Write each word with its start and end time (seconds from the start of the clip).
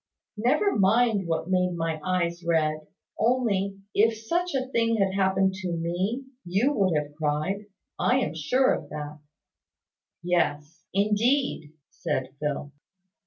Never 0.37 0.75
mind 0.79 1.27
what 1.27 1.47
made 1.51 1.75
my 1.75 2.01
eyes 2.03 2.43
red; 2.43 2.87
only, 3.19 3.77
if 3.93 4.17
such 4.17 4.55
a 4.55 4.65
thing 4.71 4.95
had 4.97 5.13
happened 5.13 5.53
to 5.61 5.73
me, 5.73 6.23
you 6.43 6.73
would 6.73 6.97
have 6.97 7.13
cried, 7.13 7.67
I 7.99 8.17
am 8.17 8.33
sure 8.33 8.73
of 8.73 8.89
that." 8.89 9.19
"Yes, 10.23 10.85
indeed," 10.91 11.73
said 11.91 12.29
Phil. 12.39 12.71